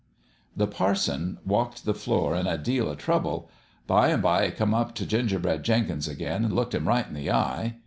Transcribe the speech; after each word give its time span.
"The 0.57 0.65
parson 0.65 1.37
walked 1.45 1.85
the 1.85 1.93
floor 1.93 2.35
in 2.35 2.47
a 2.47 2.57
deal 2.57 2.89
o' 2.89 2.95
trouble. 2.95 3.51
By 3.85 4.09
an' 4.09 4.21
by 4.21 4.45
he 4.47 4.51
come 4.51 4.73
up 4.73 4.95
t' 4.95 5.05
Gingerbread 5.05 5.61
Jenkins 5.61 6.07
again 6.07 6.43
an' 6.43 6.55
looked 6.55 6.73
him 6.73 6.87
right 6.87 7.05
in 7.07 7.13
the 7.13 7.29
eye. 7.31 7.75